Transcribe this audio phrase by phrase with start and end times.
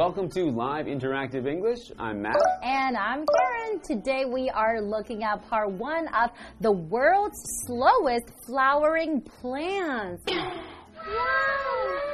[0.00, 1.92] Welcome to Live Interactive English.
[1.98, 2.40] I'm Matt.
[2.62, 3.80] And I'm Karen.
[3.80, 10.24] Today we are looking at part one of the world's slowest flowering plants.
[11.06, 12.09] wow!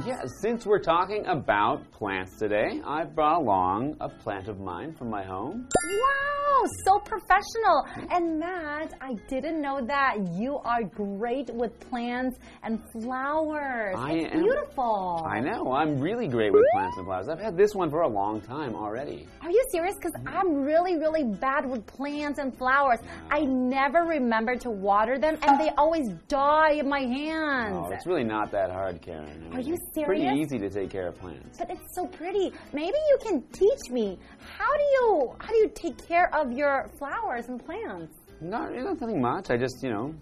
[0.00, 5.10] Yeah, since we're talking about plants today, I brought along a plant of mine from
[5.10, 5.68] my home.
[5.86, 7.86] Wow, so professional.
[8.10, 13.94] And Matt, I didn't know that you are great with plants and flowers.
[13.96, 14.42] I it's am.
[14.42, 15.24] beautiful.
[15.28, 17.28] I know, I'm really great with plants and flowers.
[17.28, 19.28] I've had this one for a long time already.
[19.42, 19.94] Are you serious?
[19.96, 20.36] Because mm-hmm.
[20.36, 22.98] I'm really, really bad with plants and flowers.
[23.30, 27.76] I never remember to water them, and they always die in my oh, hands.
[27.78, 29.50] Oh, it's really not that hard, Karen.
[29.52, 31.58] I Are you it's Pretty easy to take care of plants.
[31.58, 32.52] But it's so pretty.
[32.72, 34.18] Maybe you can teach me.
[34.38, 38.14] How do you how do you take care of your flowers and plants?
[38.40, 39.50] Not, nothing much.
[39.50, 40.14] I just, you know,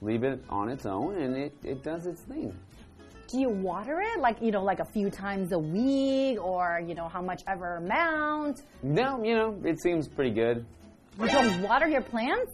[0.00, 2.54] leave it on its own and it, it does its thing.
[3.28, 6.96] Do you water it like you know like a few times a week or you
[6.96, 8.62] know how much ever amount?
[8.82, 10.66] No, you know, it seems pretty good.
[11.20, 12.52] You don't water your plants?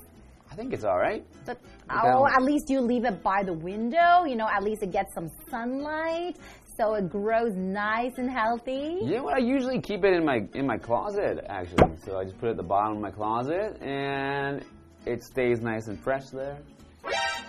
[0.57, 1.23] I think it's all right.
[1.45, 4.25] But oh, at least you leave it by the window.
[4.25, 6.39] You know, at least it gets some sunlight,
[6.79, 9.01] so it grows nice and healthy.
[9.03, 9.35] You know what?
[9.35, 11.95] I usually keep it in my in my closet actually.
[12.07, 14.65] So I just put it at the bottom of my closet and
[15.05, 16.57] it stays nice and fresh there.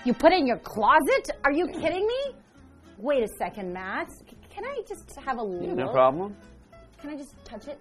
[0.03, 1.31] You put it in your closet?
[1.45, 2.36] Are you kidding me?
[2.97, 4.11] Wait a second, Matt.
[4.11, 5.77] C- Can I just have a Yeah, look?
[5.77, 6.36] no problem.
[6.99, 7.80] Can I just touch it?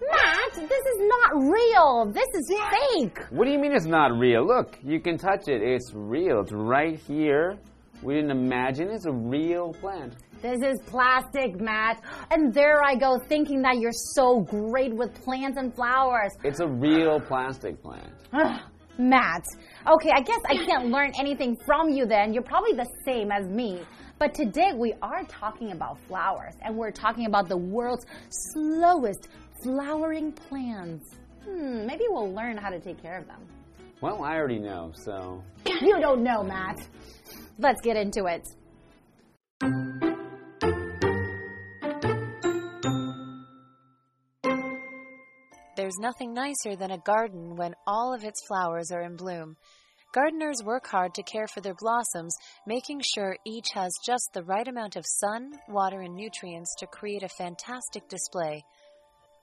[0.00, 2.12] Matt, this is not real.
[2.12, 3.18] This is fake.
[3.30, 4.46] What do you mean it's not real?
[4.46, 5.62] Look, you can touch it.
[5.62, 6.40] It's real.
[6.40, 7.58] It's right here.
[8.02, 10.14] We didn't imagine it's a real plant.
[10.40, 12.02] This is plastic, Matt.
[12.30, 16.32] And there I go thinking that you're so great with plants and flowers.
[16.42, 18.10] It's a real plastic plant.
[18.98, 19.44] Matt.
[19.86, 22.32] Okay, I guess I can't learn anything from you then.
[22.32, 23.82] You're probably the same as me.
[24.18, 29.28] But today we are talking about flowers, and we're talking about the world's slowest
[29.62, 31.14] flowering plants.
[31.44, 33.40] Hmm, maybe we'll learn how to take care of them.
[34.00, 35.42] Well, I already know, so
[35.80, 36.78] You don't know, Matt.
[37.58, 38.46] Let's get into it.
[45.76, 49.56] There's nothing nicer than a garden when all of its flowers are in bloom.
[50.12, 52.34] Gardeners work hard to care for their blossoms,
[52.66, 57.22] making sure each has just the right amount of sun, water, and nutrients to create
[57.22, 58.62] a fantastic display.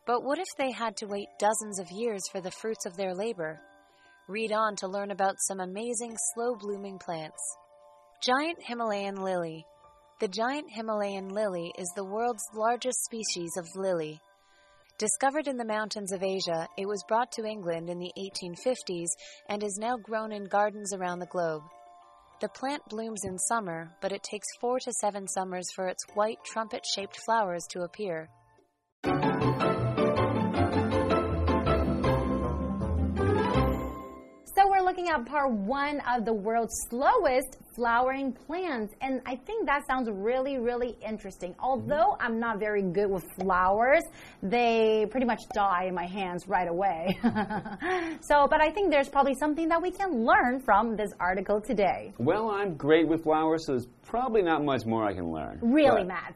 [0.08, 3.14] But what if they had to wait dozens of years for the fruits of their
[3.14, 3.60] labor?
[4.30, 7.42] Read on to learn about some amazing slow blooming plants.
[8.24, 9.66] Giant Himalayan Lily.
[10.22, 14.20] The giant Himalayan lily is the world's largest species of lily.
[14.98, 19.10] Discovered in the mountains of Asia, it was brought to England in the 1850s
[19.50, 21.62] and is now grown in gardens around the globe.
[22.42, 26.40] The plant blooms in summer, but it takes four to seven summers for its white
[26.46, 28.30] trumpet shaped flowers to appear.
[35.08, 40.10] Looking at part one of the world's slowest flowering plants, and I think that sounds
[40.12, 41.56] really, really interesting.
[41.60, 44.04] Although I'm not very good with flowers,
[44.44, 47.18] they pretty much die in my hands right away.
[48.22, 52.12] so, but I think there's probably something that we can learn from this article today.
[52.18, 55.60] well, I'm great with flowers, so there's probably not much more I can learn.
[55.62, 56.36] Really, But- Matt?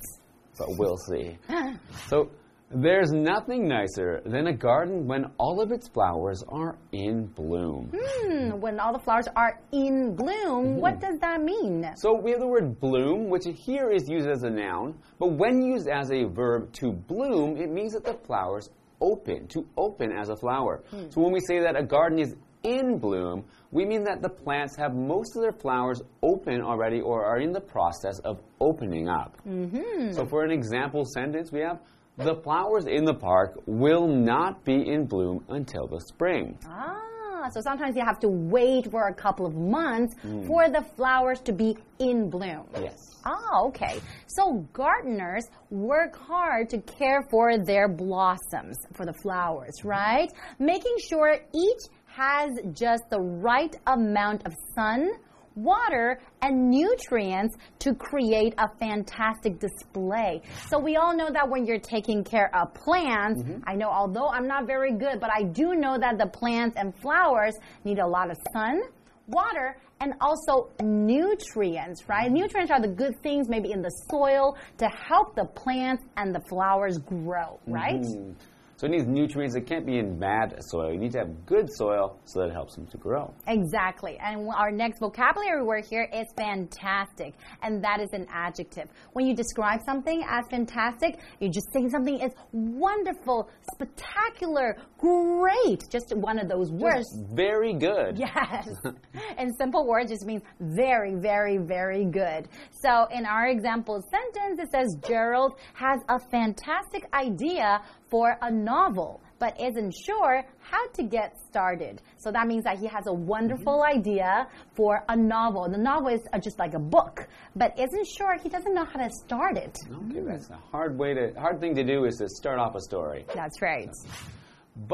[0.57, 1.37] but we'll see.
[2.07, 2.29] so,
[2.73, 7.91] there's nothing nicer than a garden when all of its flowers are in bloom.
[7.93, 11.91] Hmm, when all the flowers are in bloom, what does that mean?
[11.97, 15.61] So, we have the word bloom, which here is used as a noun, but when
[15.61, 18.69] used as a verb to bloom, it means that the flowers
[19.01, 20.83] open, to open as a flower.
[21.09, 24.75] So, when we say that a garden is in bloom, we mean that the plants
[24.77, 29.37] have most of their flowers open already or are in the process of opening up.
[29.47, 30.11] Mm-hmm.
[30.11, 31.79] So, for an example sentence, we have
[32.17, 36.57] the flowers in the park will not be in bloom until the spring.
[36.67, 40.15] Ah, so sometimes you have to wait for a couple of months
[40.45, 42.67] for the flowers to be in bloom.
[42.75, 42.97] Yes.
[43.25, 43.99] Ah, okay.
[44.27, 50.31] So gardeners work hard to care for their blossoms, for the flowers, right?
[50.59, 55.11] Making sure each has just the right amount of sun,
[55.55, 60.41] water, and nutrients to create a fantastic display.
[60.69, 64.47] So we all know that when you're taking care of plants, I know although I'm
[64.47, 67.53] not very good, but I do know that the plants and flowers
[67.83, 68.81] need a lot of sun,
[69.27, 72.31] water, and also nutrients, right?
[72.31, 76.41] Nutrients are the good things maybe in the soil to help the plants and the
[76.49, 78.01] flowers grow, right?
[78.01, 78.35] Mm.
[78.81, 79.55] So it needs nutrients.
[79.55, 80.91] It can't be in bad soil.
[80.91, 83.31] You need to have good soil so that it helps them to grow.
[83.45, 84.17] Exactly.
[84.17, 87.35] And our next vocabulary word here is fantastic.
[87.61, 88.89] And that is an adjective.
[89.13, 95.87] When you describe something as fantastic, you're just saying something is wonderful, spectacular, great.
[95.91, 97.07] Just one of those words.
[97.07, 98.17] Just very good.
[98.17, 98.67] Yes.
[99.37, 102.47] in simple words, just means very, very, very good.
[102.71, 109.21] So in our example sentence, it says Gerald has a fantastic idea for a novel,
[109.39, 112.01] but isn't sure how to get started.
[112.17, 113.97] So that means that he has a wonderful mm -hmm.
[113.97, 114.31] idea
[114.77, 115.63] for a novel.
[115.77, 117.15] The novel is uh, just like a book,
[117.61, 119.75] but isn't sure he doesn't know how to start it.
[120.01, 122.83] Okay, that's a hard way to hard thing to do is to start off a
[122.91, 123.21] story.
[123.41, 123.93] That's right.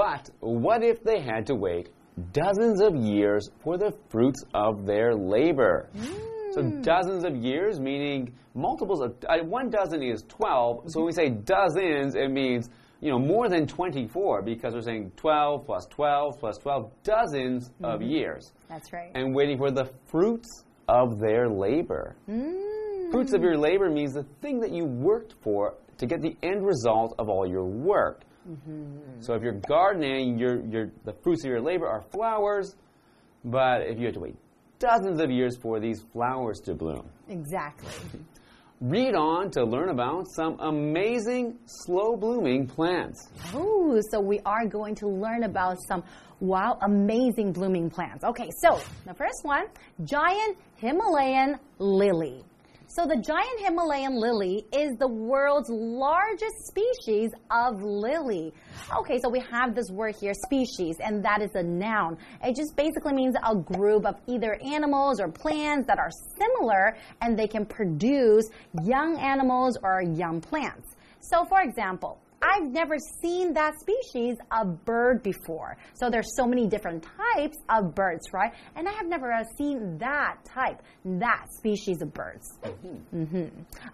[0.02, 0.24] But
[0.64, 1.86] what if they had to wait
[2.44, 5.75] dozens of years for the fruits of their labor?
[5.96, 6.54] Mm.
[6.54, 6.60] So
[6.94, 8.19] dozens of years, meaning
[8.56, 10.92] multiples of uh, one dozen is 12.
[10.92, 12.64] So when we say dozens, it means
[13.01, 17.75] you know, more than 24 because we're saying 12 plus 12 plus 12 dozens mm
[17.75, 17.94] -hmm.
[17.94, 18.09] of mm-hmm.
[18.09, 18.53] years.
[18.69, 19.11] That's right.
[19.15, 20.49] And waiting for the fruits
[20.88, 22.15] of their labor.
[22.27, 23.11] Mm.
[23.11, 26.65] Fruits of your labor means the thing that you worked for to get the end
[26.65, 28.19] result of all your work.
[28.45, 29.21] Mm -hmm.
[29.25, 32.67] So if you're gardening, your, your, the fruits of your labor are flowers,
[33.44, 34.38] but if you have to wait
[34.79, 37.09] dozens of years for these flowers to bloom.
[37.27, 37.91] Exactly.
[38.79, 43.29] Read on to learn about some amazing slow blooming plants.
[43.53, 46.03] Oh, so we are going to learn about some
[46.39, 48.24] wow, amazing blooming plants.
[48.24, 49.65] Okay, so the first one
[50.03, 52.44] giant Himalayan lily.
[52.89, 58.54] So the giant Himalayan lily is the world's largest species of lily.
[58.95, 62.18] Okay, so we have this word here, species, and that is a noun.
[62.42, 67.38] It just basically means a group of either animals or plants that are similar and
[67.38, 68.45] they can produce
[68.86, 70.95] young animals or young plants.
[71.19, 75.77] So for example, I've never seen that species of bird before.
[75.94, 77.05] So there's so many different
[77.35, 78.53] types of birds, right?
[78.75, 82.47] And I have never seen that type, that species of birds.
[83.13, 83.49] Mm -hmm.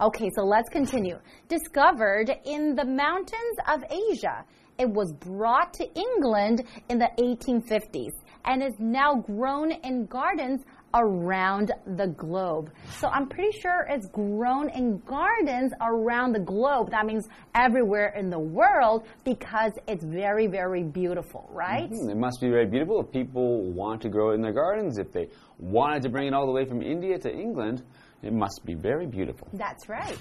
[0.07, 1.17] Okay, so let's continue.
[1.47, 4.45] Discovered in the mountains of Asia.
[4.77, 8.13] It was brought to England in the 1850s
[8.45, 12.71] and is now grown in gardens around the globe.
[12.99, 16.91] So I'm pretty sure it's grown in gardens around the globe.
[16.91, 21.89] That means everywhere in the world because it's very, very beautiful, right?
[21.89, 22.11] Mm -hmm.
[22.11, 24.97] It must be very beautiful if people want to grow it in their gardens.
[24.97, 25.27] If they
[25.59, 27.83] wanted to bring it all the way from India to England,
[28.21, 29.47] it must be very beautiful.
[29.53, 30.19] That's right.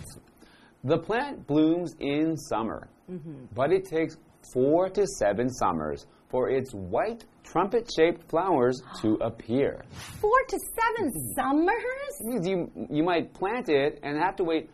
[0.84, 3.54] The plant blooms in summer, mm -hmm.
[3.54, 4.16] but it takes
[4.52, 9.84] four to seven summers for its white trumpet shaped flowers to appear.
[10.20, 12.20] Four to seven summers?
[12.20, 14.70] Means you, you might plant it and have to wait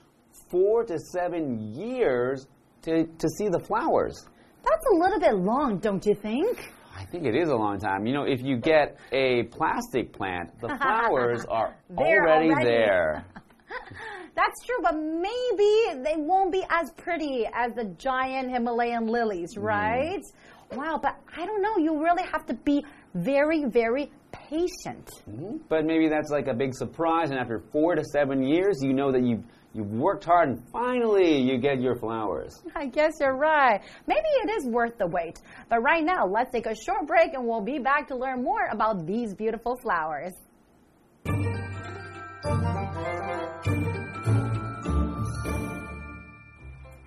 [0.49, 2.47] four to seven years
[2.83, 4.27] to, to see the flowers.
[4.63, 6.73] That's a little bit long, don't you think?
[6.97, 8.07] I think it is a long time.
[8.07, 13.25] You know, if you get a plastic plant, the flowers are already, already there.
[14.39, 19.65] That's true, but maybe they won't be as pretty as the giant Himalayan lilies, mm.
[19.65, 20.23] right?
[20.71, 20.77] Mm.
[20.77, 21.77] Wow, but I don't know.
[21.79, 25.11] You really have to be very, very patient.
[25.29, 25.59] Mm -hmm.
[25.69, 29.11] But maybe that's like a big surprise, and after four to seven years, you know
[29.15, 32.53] that you've you've worked hard, and finally you get your flowers.
[32.83, 33.79] I guess you're right.
[34.13, 35.37] Maybe it is worth the wait.
[35.71, 38.65] But right now, let's take a short break, and we'll be back to learn more
[38.77, 40.35] about these beautiful flowers.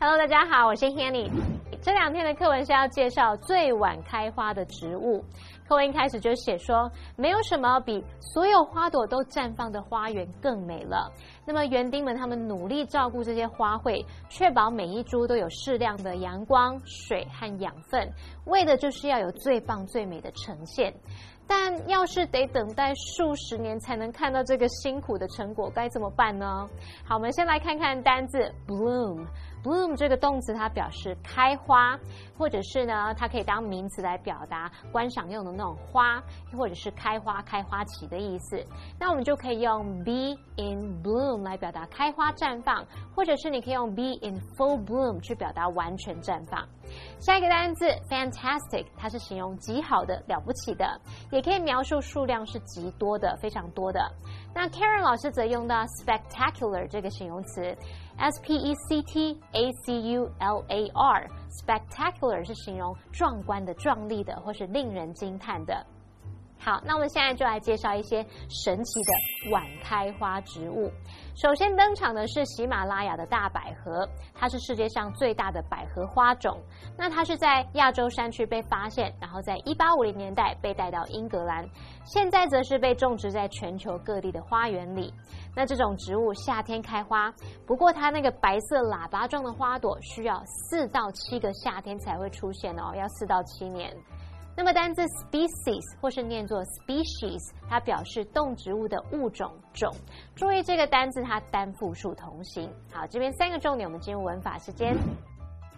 [0.03, 1.29] Hello，大家好，我是 Hanny。
[1.79, 5.23] 这两天的课文是要介绍最晚开花的植物。
[5.67, 11.11] 课文一开始就写说，没有什么比所有花朵都绽放的花园更美了。
[11.45, 18.11] 那么园丁们他们努力照顾这些花卉，确保每一株都有适量的阳光、水和养分，
[18.45, 20.91] 为的就是要有最棒最美的呈现。
[21.47, 26.67] 但要是得等待数十年才能看到这个辛苦的成果，该怎么办呢？
[27.05, 29.27] 好，我们先来看看单字 bloom。
[29.63, 31.99] Bloom 这个动词它表示开花，
[32.37, 36.21] 或者是呢，它可以当名词来表达观赏用的那种花，
[36.57, 38.63] 或者是开花、开花期的意思。
[38.99, 46.67] 那我们就可以用 be in bloom 来表达开花绽放，或者是你可以用 be in full bloom 去表达完全绽放。
[47.19, 50.99] 下一个单词 fantastic，它是形容极好的、了不起的，
[51.31, 53.99] 也可以描述数量是极多的、非常多的。
[54.53, 57.77] 那 Karen 老师则用到 spectacular 这个形容词。
[58.17, 65.85] S P E C T A C U L A R，spectacular 是形容壮观的、壮丽的，或是令人惊叹的。
[66.63, 70.91] 好，那我们现在就来介绍一些神奇的晚开花植物。
[71.35, 76.61] 首先登场的是喜马拉雅的大百合，它是世界上最大的百合花种。
[76.95, 81.67] 那它是在亚洲山区被发现，然后在一八五零年代被带到英格兰，
[82.05, 85.11] 现在则是被种植在全球各地的花园里。
[85.55, 87.33] 那这种植物夏天开花，
[87.65, 93.91] 不过它那个白色喇叭状的花朵需要四到七个夏天才会出现哦，要四到七年。
[94.61, 99.91] 那么单字 species 或是念作 species，它表示动植物的物种种。
[100.35, 102.71] 注意这个单字它单复数同形。
[102.91, 104.95] 好，这边三个重点，我们进入文法时间。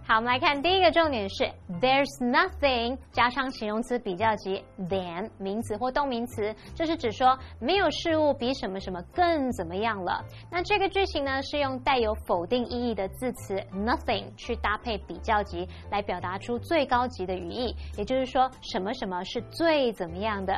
[0.05, 1.45] 好，我们来看第一个重点是
[1.79, 10.21] there's nothing 加上形容词比较级 than 名词或动名词，这是指说没有事物比什么什么更怎么样了。
[10.51, 20.53] 那这个句型呢是用带有否定意义的字词 nothing 去搭配比较级来表达出最高级的语义，也就是说什么什么是最怎么样的。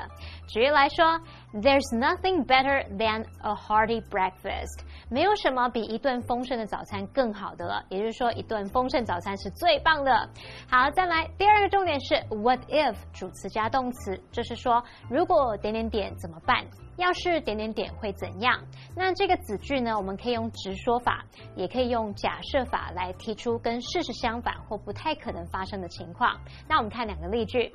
[0.48, 1.22] 举例来说
[1.62, 7.86] ，there's nothing better than a hearty breakfast，没有什么比一顿丰盛的早餐更好的了。
[7.90, 9.36] 也就是说，一顿丰盛早餐。
[9.36, 10.30] 是最棒的。
[10.70, 16.66] 好，再来第二个重点是 what if 主词加动词，就是说如果点点点怎么办？
[16.96, 18.58] 要是点点点会怎样？
[18.96, 26.40] 那这个子句呢，我们可以用直说法，也可以用假设法来提出跟事实相反或不太可能发生的情况。
[26.70, 27.72] 那我们看两个例句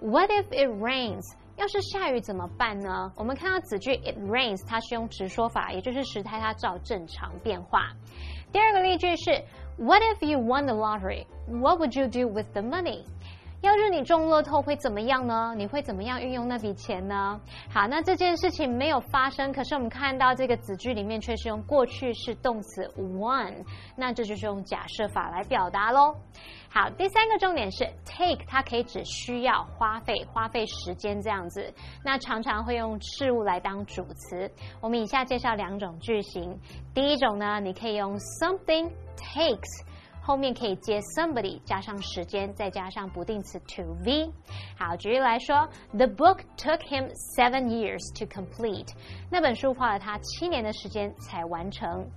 [0.00, 1.22] ：What if it rains？
[1.62, 3.12] 要是下雨怎么办呢？
[3.16, 7.88] 我们看到子句 it rains，它是用直说法，也就是时态它照正常变化。
[8.52, 9.40] 第二个例句是。
[9.78, 11.24] What if you won the lottery?
[11.48, 13.04] What would you do with the money?
[13.62, 15.54] 要是你中乐透会怎么样呢？
[15.56, 17.40] 你会怎么样运用那笔钱呢？
[17.72, 23.64] 好，那这件事情没有发生，可是我们看到这个子句里面却是用过去式动词 won，
[23.96, 26.14] 那这就是用假设法来表达喽。
[26.74, 31.70] 好，第三个重点是 take，它可以指需要、花费、花费时间这样子，
[32.02, 34.50] 那常常会用事物来当主词。
[34.80, 36.58] 我们以下介绍两种句型，
[36.94, 39.84] 第一种呢，你可以用 something takes。
[40.24, 44.32] 后面可以接 somebody 加上时间，再加上不定词 to v。
[44.78, 48.88] 好，举例来说，The book took him seven years to complete。
[49.30, 52.08] 那本书花了他七年的时间才完成。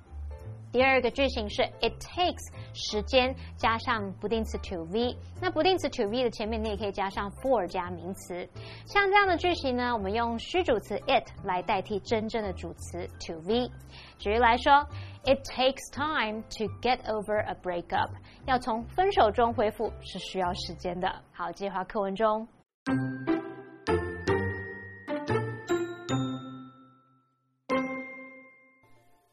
[0.72, 8.48] 第二个句型是 it takes 时间加上不定词 to v，那不定词 to v 的前面你也可以加上 for 加名词。
[8.86, 13.72] 像这样的句型呢，我们用虚主词 it 来代替真正的主词 to v。
[14.17, 14.86] 举例来说
[15.24, 18.10] ，it takes time to get over a breakup，
[18.45, 21.10] 要从分手中恢复是需要时间的。
[21.31, 22.48] 好，计划课文中。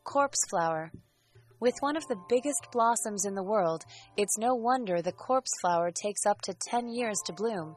[0.04, 0.90] Corpse flower.
[1.62, 3.84] With one of the biggest blossoms in the world,
[4.16, 7.76] it's no wonder the corpse flower takes up to 10 years to bloom.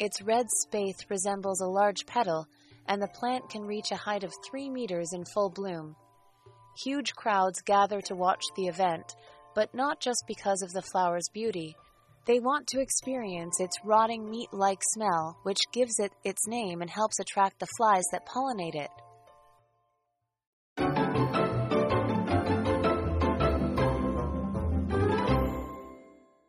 [0.00, 2.48] Its red spathe resembles a large petal,
[2.88, 5.94] and the plant can reach a height of 3 meters in full bloom.
[6.82, 9.14] Huge crowds gather to watch the event,
[9.54, 11.76] but not just because of the flower's beauty.
[12.26, 16.90] They want to experience its rotting meat like smell, which gives it its name and
[16.90, 18.90] helps attract the flies that pollinate it.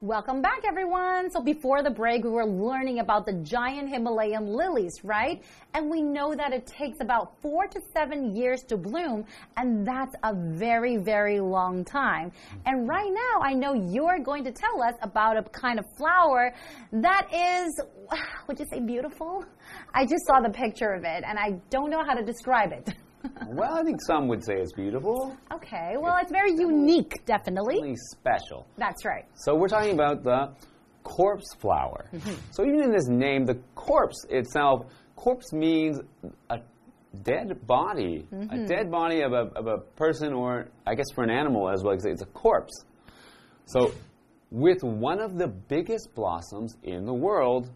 [0.09, 1.29] Welcome back, everyone.
[1.29, 5.43] So before the break, we were learning about the giant Himalayan lilies, right?
[5.75, 9.25] And we know that it takes about four to seven years to bloom,
[9.55, 12.31] and that's a very, very long time.
[12.65, 16.55] And right now, I know you're going to tell us about a kind of flower
[16.91, 17.79] that is,
[18.47, 19.45] would you say beautiful?
[19.93, 22.95] I just saw the picture of it, and I don't know how to describe it.
[23.48, 25.36] well, I think some would say it's beautiful.
[25.51, 27.75] Okay, well, it's, it's very unique, definitely.
[27.75, 28.67] Really special.
[28.77, 29.25] That's right.
[29.36, 30.50] So we're talking about the
[31.03, 32.05] corpse flower.
[32.13, 32.38] Mm -hmm.
[32.51, 36.01] So even in this name, the corpse itself, corpse means
[36.50, 36.58] a
[37.24, 38.51] dead body, mm -hmm.
[38.51, 38.65] a mm-hmm.
[38.65, 40.51] dead body of a, of a person, or
[40.86, 42.86] I guess for an animal as well, it's a corpse.
[43.65, 43.79] So
[44.51, 47.69] with one of the biggest blossoms in the world,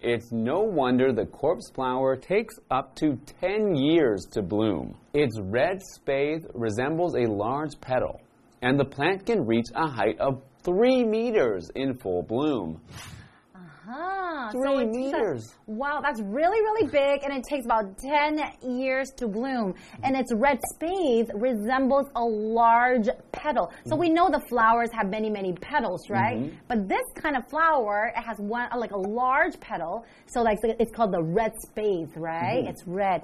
[0.00, 4.96] it's no wonder the corpse flower takes up to 10 years to bloom.
[5.12, 8.20] Its red spathe resembles a large petal,
[8.62, 12.80] and the plant can reach a height of 3 meters in full bloom.
[13.54, 14.17] Uh Huh.
[14.52, 15.54] Three so meters.
[15.66, 19.74] Wow, that's really, really big, and it takes about 10 years to bloom.
[20.02, 23.72] And its red spathe resembles a large petal.
[23.86, 26.38] So we know the flowers have many, many petals, right?
[26.38, 26.68] Mm -hmm.
[26.68, 30.04] But this kind of flower, it has one, like a large petal.
[30.26, 32.60] So like it's called the red spathe, right?
[32.60, 32.70] Mm -hmm.
[32.70, 33.20] It's red.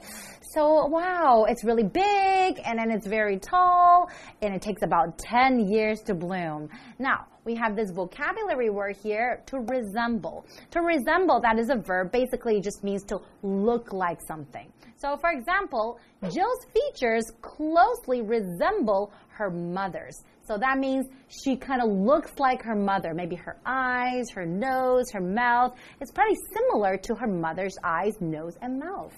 [0.54, 0.62] So
[0.96, 4.08] wow, it's really big, and then it's very tall,
[4.42, 6.68] and it takes about 10 years to bloom.
[6.98, 10.46] Now, we have this vocabulary word here to resemble.
[10.70, 14.72] To resemble, that is a verb, basically it just means to look like something.
[14.96, 20.16] So, for example, Jill's features closely resemble her mother's.
[20.46, 23.14] So that means she kind of looks like her mother.
[23.14, 25.74] Maybe her eyes, her nose, her mouth.
[26.00, 29.12] It's pretty similar to her mother's eyes, nose, and mouth.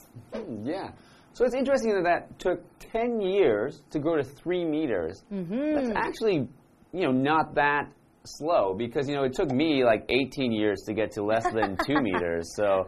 [0.65, 0.91] Yeah.
[1.33, 5.25] So it's interesting that that took 10 years to grow to 3 meters.
[5.31, 5.75] Mm -hmm.
[5.75, 6.49] That's actually,
[6.93, 7.87] you know, not that
[8.27, 11.77] slow because, you know, it took me like 18 years to get to less than
[11.87, 12.53] 2 meters.
[12.57, 12.85] So,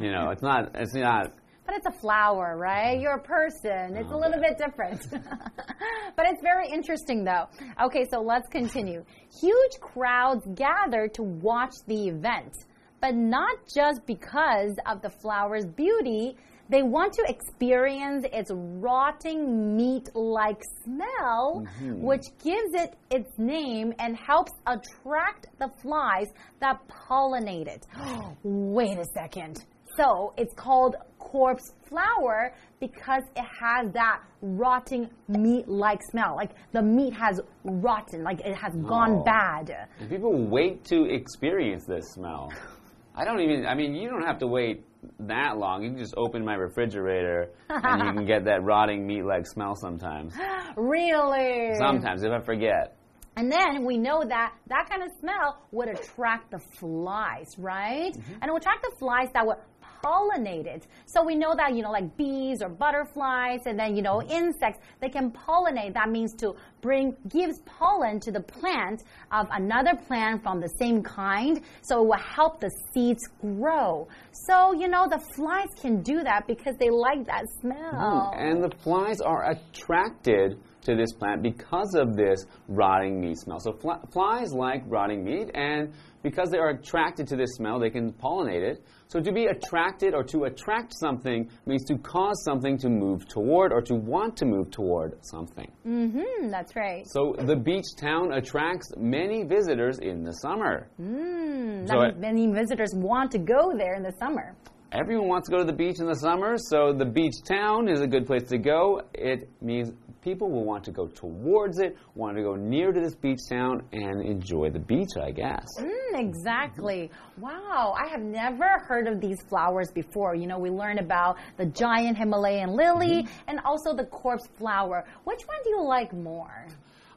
[0.00, 1.32] you know, it's not, it's not
[1.70, 3.00] but it's a flower, right?
[3.00, 3.96] You're a person.
[3.96, 5.06] It's a oh, little bit different.
[6.16, 7.46] but it's very interesting, though.
[7.80, 9.04] Okay, so let's continue.
[9.40, 12.56] Huge crowds gather to watch the event,
[13.00, 16.36] but not just because of the flower's beauty.
[16.70, 22.00] They want to experience its rotting meat like smell, mm -hmm.
[22.08, 26.28] which gives it its name and helps attract the flies
[26.60, 27.82] that pollinate it.
[28.78, 29.54] Wait a second.
[29.96, 36.32] So it's called corpse flower because it has that rotting meat like smell.
[36.42, 39.24] Like the meat has rotten, like it has gone oh.
[39.24, 39.64] bad.
[40.08, 42.52] People wait to experience this smell.
[43.20, 44.84] I don't even, I mean, you don't have to wait
[45.20, 45.82] that long.
[45.82, 49.74] You can just open my refrigerator and you can get that rotting meat like smell
[49.74, 50.34] sometimes.
[50.76, 51.74] Really?
[51.78, 52.96] Sometimes, if I forget.
[53.36, 58.14] And then we know that that kind of smell would attract the flies, right?
[58.14, 58.34] Mm -hmm.
[58.40, 59.58] And it would attract the flies that would
[60.02, 60.82] pollinated.
[61.06, 64.80] So we know that, you know, like bees or butterflies and then, you know, insects,
[65.00, 65.94] they can pollinate.
[65.94, 69.02] That means to bring, gives pollen to the plant
[69.32, 71.60] of another plant from the same kind.
[71.82, 74.08] So it will help the seeds grow.
[74.32, 77.92] So, you know, the flies can do that because they like that smell.
[77.92, 83.60] Mm, and the flies are attracted to this plant because of this rotting meat smell.
[83.60, 87.90] So fl flies like rotting meat, and because they are attracted to this smell, they
[87.90, 88.84] can pollinate it.
[89.08, 93.72] So to be attracted or to attract something means to cause something to move toward
[93.72, 95.70] or to want to move toward something.
[95.86, 97.04] Mm-hmm, that's right.
[97.08, 100.88] So the beach town attracts many visitors in the summer.
[101.00, 104.54] Mm, so many visitors want to go there in the summer.
[104.92, 108.00] Everyone wants to go to the beach in the summer, so the beach town is
[108.00, 109.02] a good place to go.
[109.14, 113.14] It means people will want to go towards it, want to go near to this
[113.14, 115.66] beach town and enjoy the beach, I guess.
[115.78, 117.10] Mm, exactly.
[117.38, 120.34] Wow, I have never heard of these flowers before.
[120.34, 123.48] You know, we learned about the giant Himalayan lily mm -hmm.
[123.48, 125.04] and also the corpse flower.
[125.24, 126.66] Which one do you like more?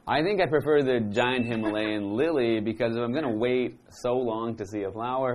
[0.06, 4.12] I think I prefer the giant Himalayan lily because if I'm going to wait so
[4.12, 5.32] long to see a flower,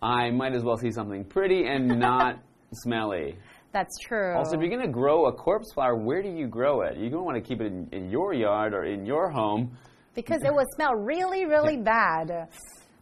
[0.00, 2.38] I might as well see something pretty and not
[2.72, 3.36] smelly.
[3.74, 4.34] That's true.
[4.36, 6.96] Also, if you're going to grow a corpse flower, where do you grow it?
[6.96, 9.76] You're going to want to keep it in, in your yard or in your home.
[10.14, 12.46] Because it would smell really, really bad.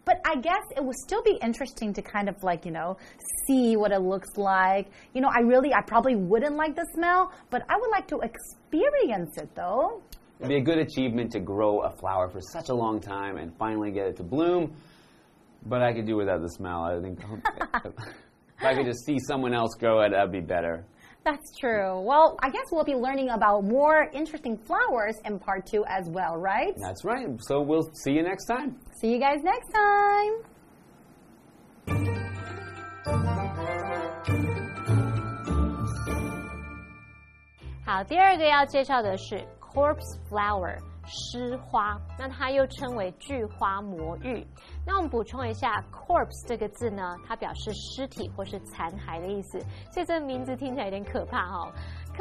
[0.06, 2.96] But I guess it would still be interesting to kind of like, you know,
[3.46, 4.88] see what it looks like.
[5.12, 8.20] You know, I really, I probably wouldn't like the smell, but I would like to
[8.20, 10.00] experience it though.
[10.40, 13.54] It'd be a good achievement to grow a flower for such a long time and
[13.58, 14.74] finally get it to bloom.
[15.66, 16.82] But I could do without the smell.
[16.84, 17.20] I think
[18.62, 20.84] If I could just see someone else grow it, that'd be better.
[21.24, 22.00] That's true.
[22.00, 26.36] Well, I guess we'll be learning about more interesting flowers in part two as well,
[26.36, 26.72] right?
[26.80, 27.26] That's right.
[27.40, 28.76] So we'll see you next time.
[29.00, 30.32] See you guys next time.
[39.60, 40.78] corpse flower。
[41.06, 44.46] 尸花，那它又称为巨花魔芋。
[44.86, 49.60] 那我们补充一下，corpse 这个字呢，它表示尸体或是残骸的意思，
[49.90, 51.72] 所以这个名字听起来有点可怕哈。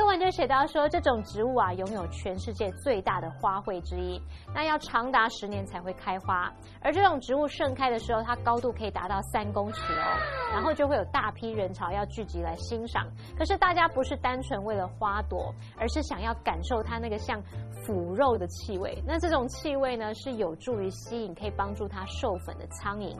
[0.01, 4.19] 课文就写到说，这种植物啊，拥有全世界最大的花卉之一，
[4.51, 6.51] 那要长达十年才会开花。
[6.81, 10.17] 而这种植物盛开的时候，它高度可以达到三公尺哦，
[10.51, 13.07] 然后就会有大批人潮要聚集来欣赏。
[13.37, 17.39] 可是大家不是单纯为了花朵，而是想要感受它那个像
[17.85, 18.99] 腐肉的气味。
[19.05, 23.15] 那这种气味呢，是有助于吸引可以帮助它授粉的苍蝇。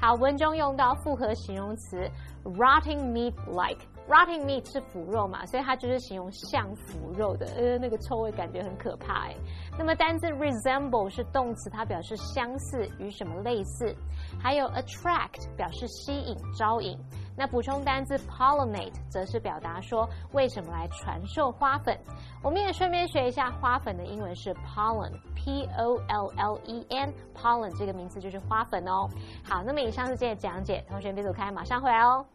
[0.00, 2.10] 好，文中用到复合形容词
[2.42, 3.84] rotting meat like。
[4.08, 9.34] Rotting meat 是腐肉嘛，所以它就是形容像腐肉的，呃，那个臭味感觉很可怕哎。
[9.78, 13.94] 那么单字 resemble 是动词，它表示相似与什么类似。
[14.40, 16.98] 还有 attract 表示吸引、招引。
[17.36, 21.98] 那补充单字 pollinate 则是表达说为什么来传授花粉。
[22.42, 29.08] 我们也顺便学一下花粉的英文是 pollen，p o l l e n，pollen 这个名词就是花粉哦。
[29.42, 32.26] 好，那么以上是今天的讲解，同学别走开，马上回来哦。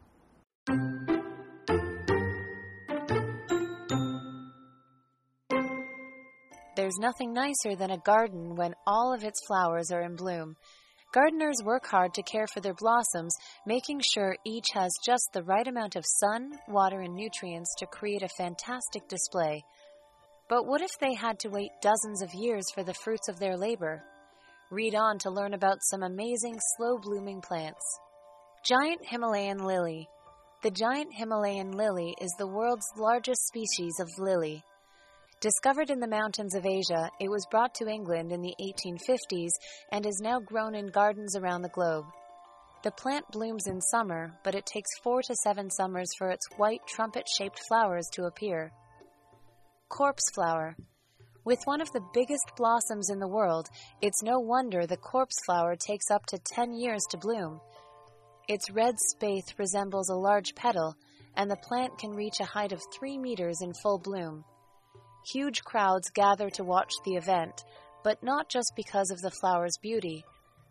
[6.88, 10.56] There's nothing nicer than a garden when all of its flowers are in bloom.
[11.13, 15.67] Gardeners work hard to care for their blossoms, making sure each has just the right
[15.67, 19.65] amount of sun, water, and nutrients to create a fantastic display.
[20.47, 23.58] But what if they had to wait dozens of years for the fruits of their
[23.58, 24.02] labor?
[24.71, 27.84] Read on to learn about some amazing slow blooming plants.
[28.63, 30.08] Giant Himalayan Lily.
[30.63, 34.63] The giant Himalayan lily is the world's largest species of lily.
[35.39, 39.52] Discovered in the mountains of Asia, it was brought to England in the 1850s
[39.91, 42.06] and is now grown in gardens around the globe.
[42.82, 46.82] The plant blooms in summer, but it takes four to seven summers for its white
[46.88, 48.71] trumpet shaped flowers to appear.
[49.89, 50.76] Corpse flower.
[51.45, 53.67] With one of the biggest blossoms in the world,
[54.02, 57.62] it's no wonder the corpse flower takes up to 10 years to bloom.
[58.47, 60.95] Its red spathe resembles a large petal,
[61.36, 64.43] and the plant can reach a height of 3 meters in full bloom.
[65.33, 67.65] Huge crowds gather to watch the event,
[68.01, 70.23] but not just because of the flower's beauty.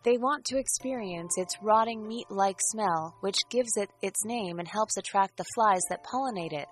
[0.02, 4.66] They want to experience its rotting meat like smell, which gives it its name and
[4.66, 6.68] helps attract the flies that pollinate it.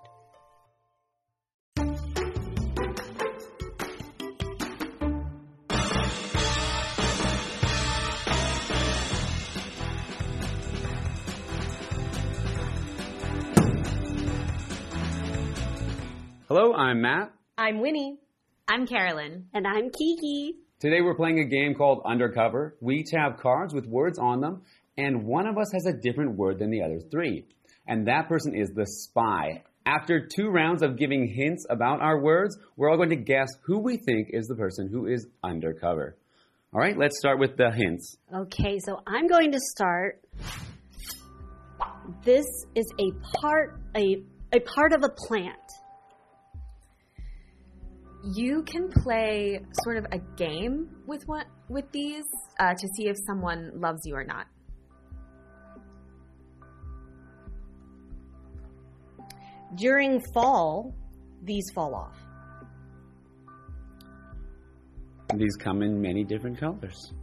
[16.47, 17.31] Hello, I'm Matt.
[17.57, 18.17] I'm Winnie.
[18.67, 19.45] I'm Carolyn.
[19.53, 20.57] And I'm Kiki.
[20.81, 22.75] Today we're playing a game called Undercover.
[22.81, 24.63] We each have cards with words on them,
[24.97, 27.45] and one of us has a different word than the other three.
[27.87, 29.63] And that person is the spy.
[29.85, 33.79] After two rounds of giving hints about our words, we're all going to guess who
[33.79, 36.17] we think is the person who is undercover.
[36.73, 38.17] All right, let's start with the hints.
[38.35, 40.21] Okay, so I'm going to start.
[42.25, 45.55] This is a part a a part of a plant.
[48.33, 52.23] You can play sort of a game with what with these
[52.59, 54.47] uh, to see if someone loves you or not.
[59.75, 60.95] During fall,
[61.43, 62.17] these fall off.
[65.35, 67.13] These come in many different colors.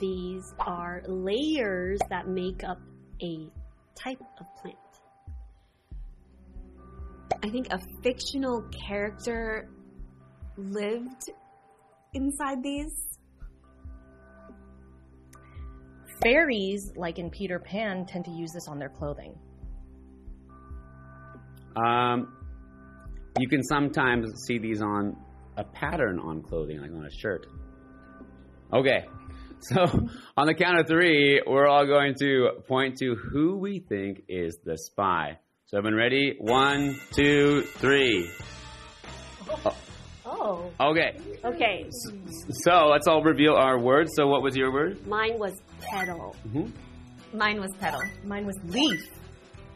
[0.00, 2.80] These are layers that make up
[3.22, 3.48] a
[3.94, 4.76] type of plant.
[7.44, 9.68] I think a fictional character
[10.56, 11.30] lived
[12.14, 13.18] inside these.
[16.22, 19.36] Fairies, like in Peter Pan, tend to use this on their clothing.
[21.74, 22.36] Um,
[23.40, 25.16] you can sometimes see these on
[25.56, 27.46] a pattern on clothing, like on a shirt.
[28.72, 29.06] Okay,
[29.60, 29.84] so
[30.36, 34.58] on the count of three, we're all going to point to who we think is
[34.64, 35.38] the spy.
[35.72, 36.36] So everyone ready?
[36.38, 38.30] One, two, three.
[39.48, 39.76] Oh.
[40.26, 40.70] oh.
[40.78, 41.86] Okay, Okay.
[42.64, 44.10] so let's all reveal our words.
[44.14, 45.06] So what was your word?
[45.06, 46.36] Mine was petal.
[46.46, 47.38] Mm-hmm.
[47.38, 48.02] Mine was petal.
[48.22, 49.00] Mine was leaf.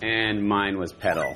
[0.02, 1.34] And mine was petal.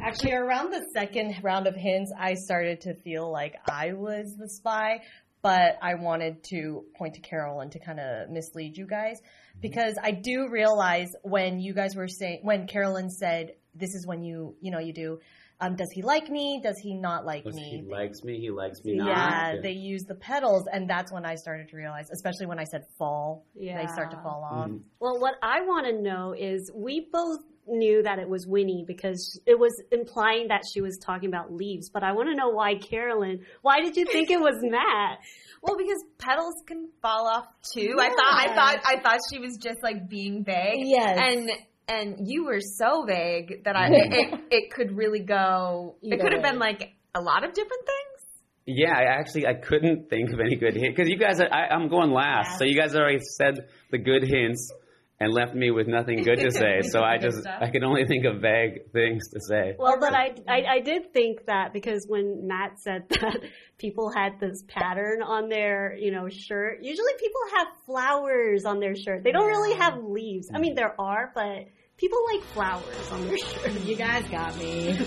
[0.00, 4.48] Actually, around the second round of hints, I started to feel like I was the
[4.50, 5.00] spy,
[5.42, 9.60] but I wanted to point to Carolyn to kind of mislead you guys mm-hmm.
[9.62, 14.22] because I do realize when you guys were saying, when Carolyn said, this is when
[14.22, 15.18] you, you know, you do,
[15.60, 16.60] um, does he like me?
[16.62, 17.82] Does he not like me?
[17.82, 19.08] He likes me, he likes me not.
[19.08, 22.64] Yeah, they use the petals, and that's when I started to realize, especially when I
[22.64, 23.80] said fall, yeah.
[23.80, 24.68] they start to fall off.
[24.68, 24.80] Mhm.
[24.98, 29.40] Well, what I want to know is we both knew that it was Winnie because
[29.46, 32.74] it was implying that she was talking about leaves, but I want to know why
[32.76, 33.40] Carolyn.
[33.62, 35.18] Why did you think it was Matt?
[35.62, 37.96] Well, because petals can fall off too.
[37.98, 40.84] I thought I thought I thought she was just like being vague.
[40.84, 41.18] Yes.
[41.18, 41.50] And
[41.88, 45.96] and you were so vague that I it, it, it could really go.
[46.02, 46.50] it could have way.
[46.50, 48.40] been like a lot of different things.
[48.66, 51.68] Yeah, I actually I couldn't think of any good hint because you guys are, I,
[51.68, 54.72] I'm going last, so you guys already said the good hints
[55.20, 56.82] and left me with nothing good to say.
[56.82, 59.74] So I just I can only think of vague things to say.
[59.78, 63.40] Well, but I, I, I did think that because when Matt said that
[63.78, 68.96] people had this pattern on their, you know, shirt, usually people have flowers on their
[68.96, 69.22] shirt.
[69.24, 70.48] They don't really have leaves.
[70.52, 73.80] I mean, there are, but people like flowers on their shirt.
[73.82, 74.98] You guys got me.